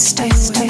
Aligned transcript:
stay, 0.00 0.30
stay. 0.30 0.69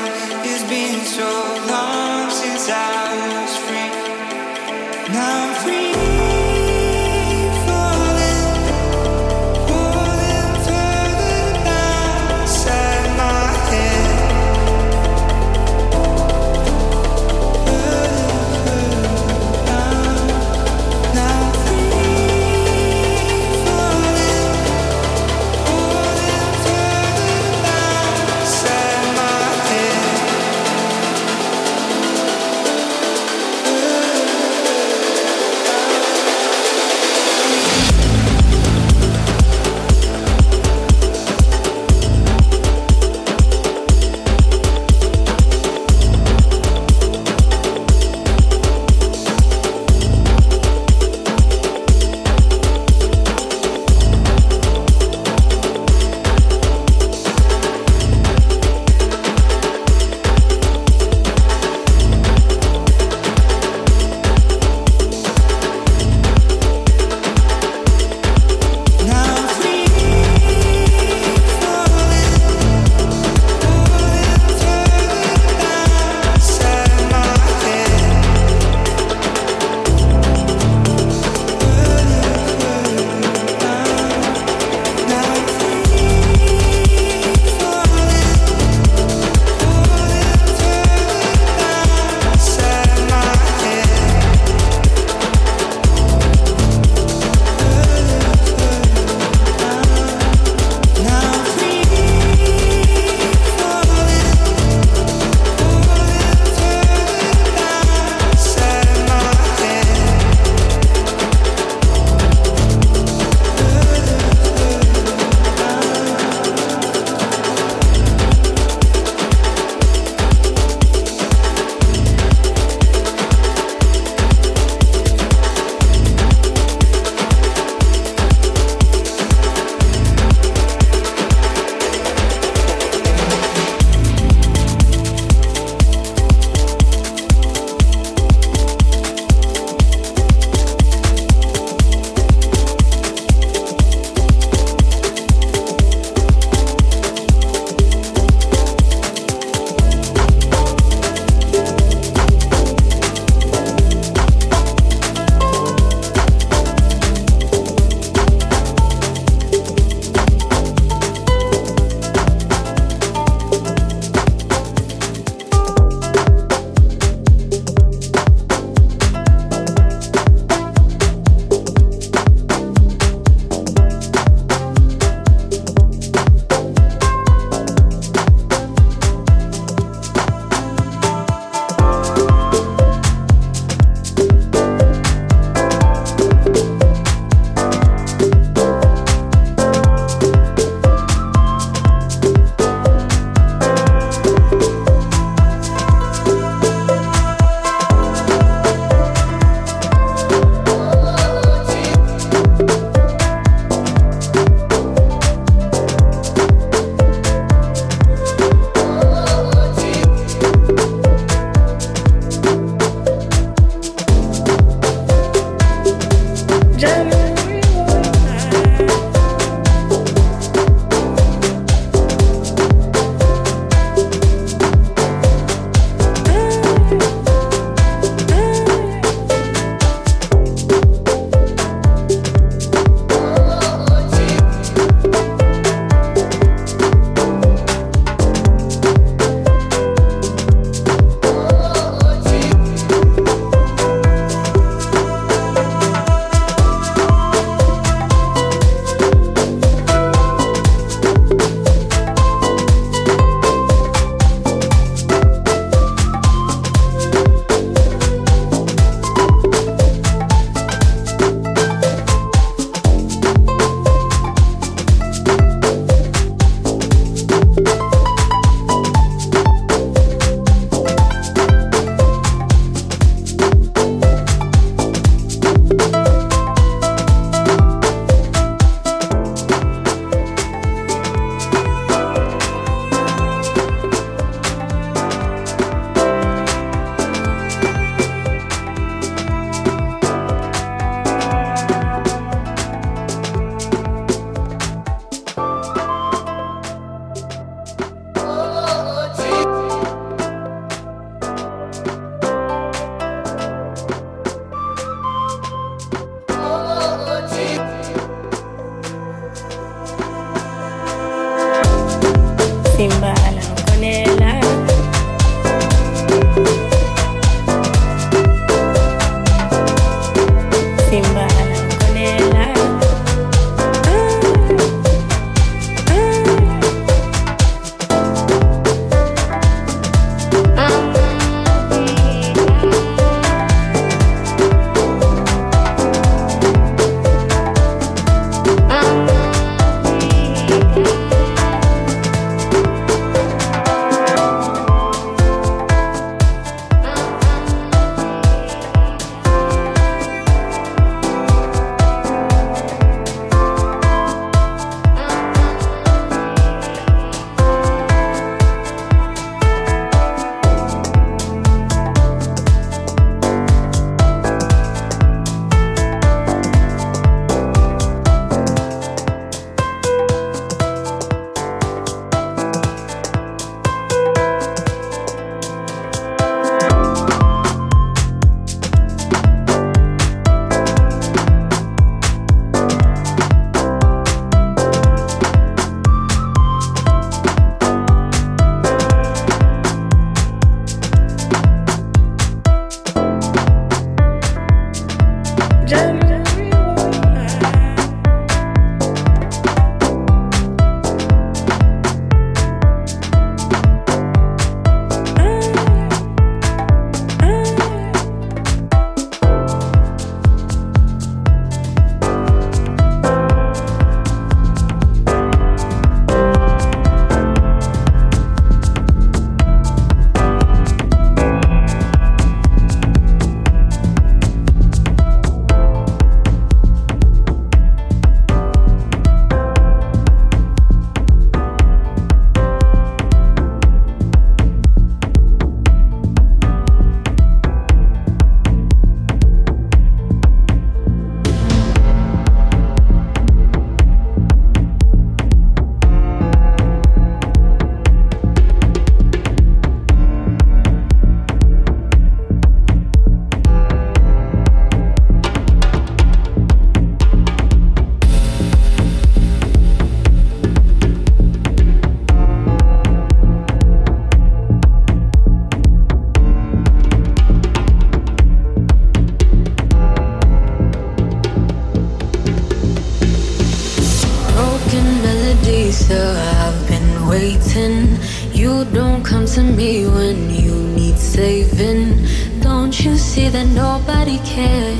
don't 478.65 479.03
come 479.03 479.25
to 479.25 479.41
me 479.41 479.85
when 479.87 480.29
you 480.29 480.53
need 480.75 480.97
saving. 480.97 482.05
Don't 482.41 482.73
you 482.83 482.95
see 482.97 483.27
that 483.29 483.47
nobody 483.47 484.17
cares 484.19 484.79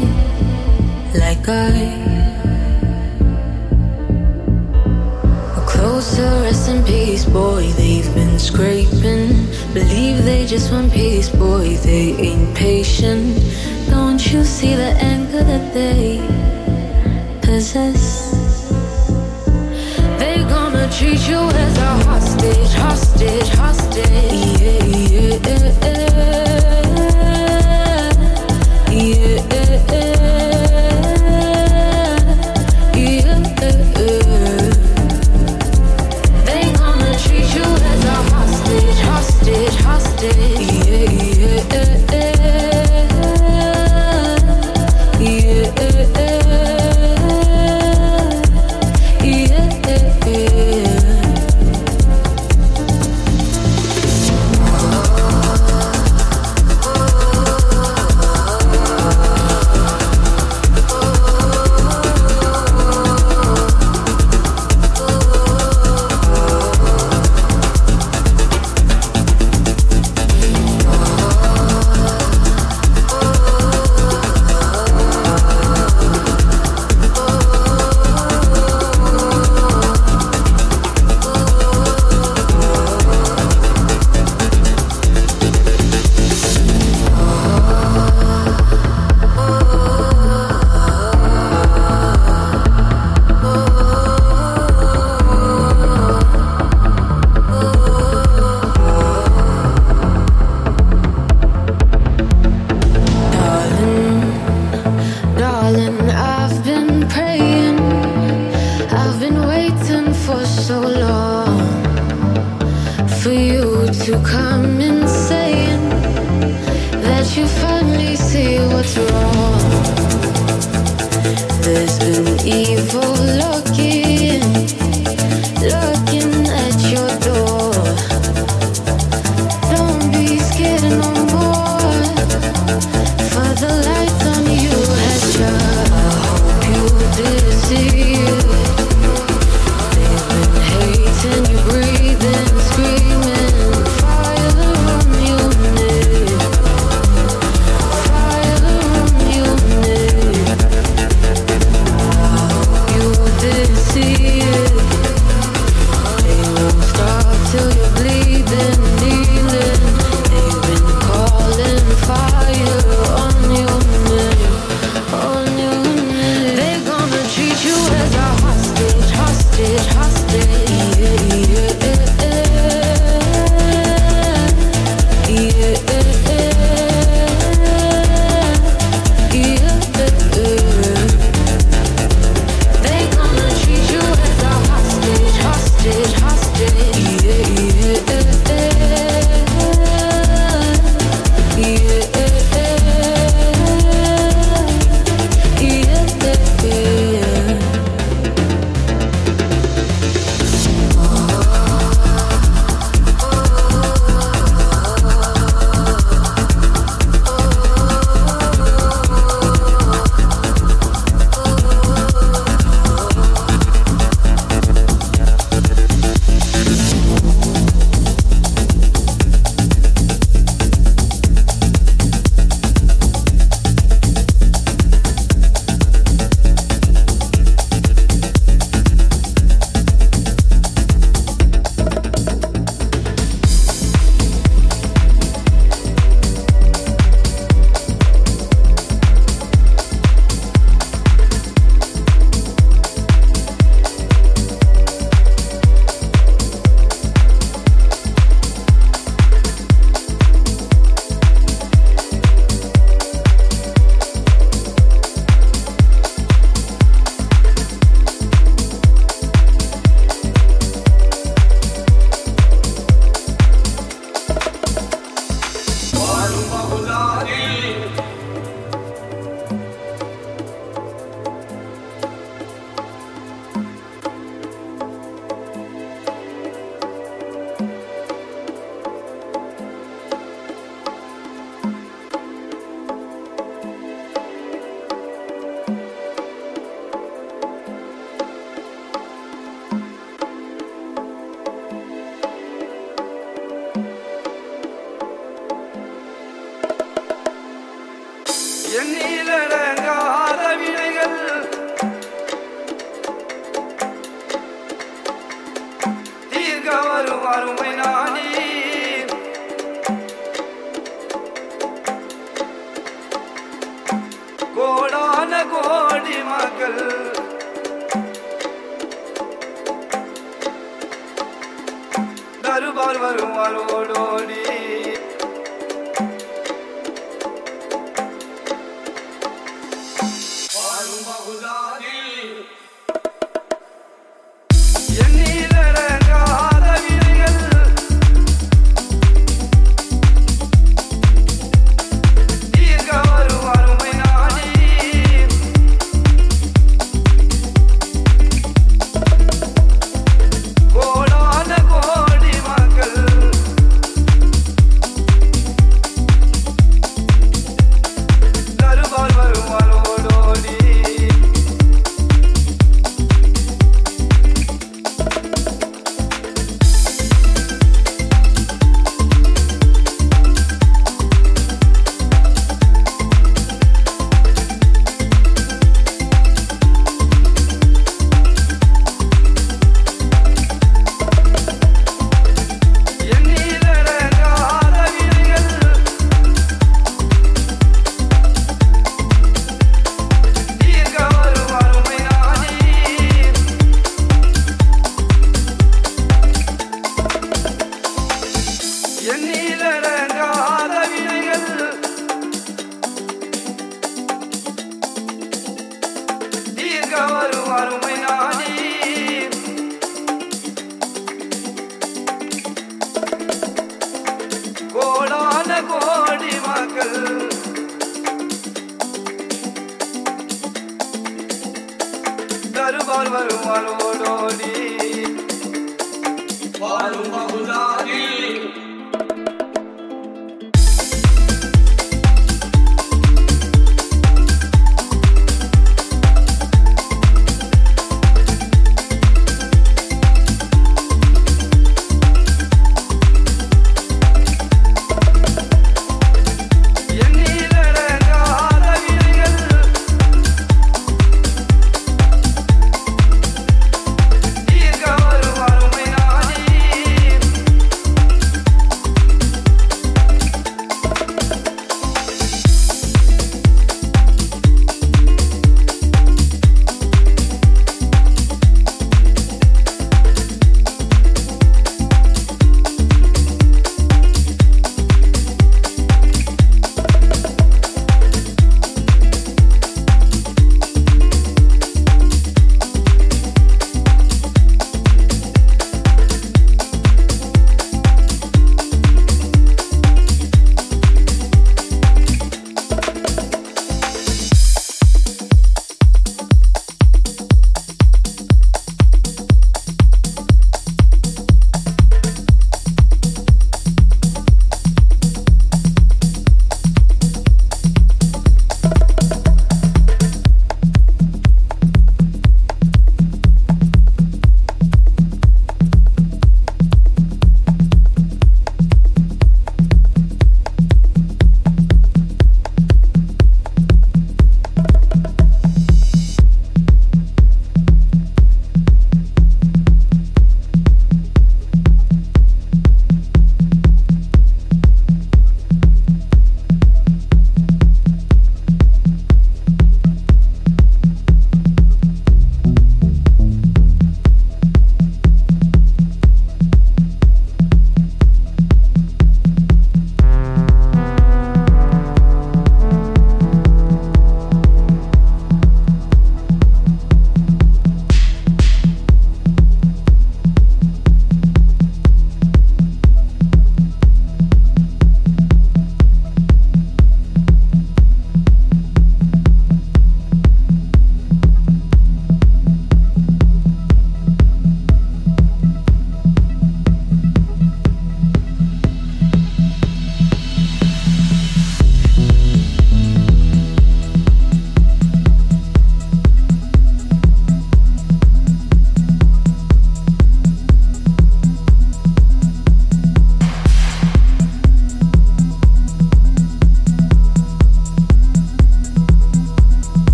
like 1.15 1.47
I? 1.47 1.71
Closer, 5.65 5.67
close 5.67 6.15
to 6.17 6.21
rest 6.43 6.69
in 6.69 6.83
peace, 6.83 7.25
boy. 7.25 7.71
They've 7.77 8.13
been 8.13 8.37
scraping. 8.37 9.29
Believe 9.73 10.23
they 10.25 10.45
just 10.45 10.71
want 10.71 10.91
peace, 10.91 11.29
boy. 11.29 11.75
They 11.77 12.13
ain't 12.27 12.55
patient. 12.55 13.39
Don't 13.89 14.21
you 14.31 14.43
see 14.43 14.75
the 14.75 14.91
anger 15.01 15.43
that 15.43 15.73
they 15.73 16.19
possess? 17.41 18.20
treat 21.01 21.27
you 21.27 21.39
as 21.49 21.77
a 21.79 22.03
hostage, 22.05 22.73
hostage, 22.73 23.49
hostage. 23.55 24.61
Yeah, 24.61 24.85
yeah, 24.85 25.79
yeah. 25.81 26.40